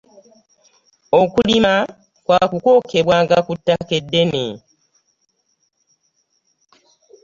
okulima 1.21 1.73
kwakokebwanga 2.25 3.37
ku 3.45 3.53
ttaka 3.57 3.91
eddene. 3.99 4.45